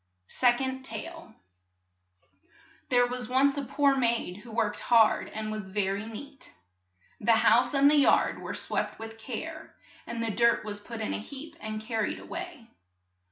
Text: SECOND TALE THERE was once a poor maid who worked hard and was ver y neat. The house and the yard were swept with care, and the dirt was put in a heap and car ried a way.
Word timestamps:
SECOND 0.25 0.83
TALE 0.83 1.35
THERE 2.89 3.05
was 3.05 3.29
once 3.29 3.55
a 3.55 3.63
poor 3.63 3.95
maid 3.95 4.37
who 4.37 4.49
worked 4.51 4.79
hard 4.79 5.29
and 5.29 5.51
was 5.51 5.69
ver 5.69 5.95
y 5.95 6.05
neat. 6.07 6.55
The 7.19 7.33
house 7.45 7.75
and 7.75 7.87
the 7.87 7.97
yard 7.97 8.39
were 8.41 8.55
swept 8.55 8.97
with 8.97 9.19
care, 9.19 9.75
and 10.07 10.23
the 10.23 10.31
dirt 10.31 10.65
was 10.65 10.79
put 10.79 11.01
in 11.01 11.13
a 11.13 11.19
heap 11.19 11.55
and 11.59 11.87
car 11.87 12.01
ried 12.01 12.17
a 12.17 12.25
way. 12.25 12.69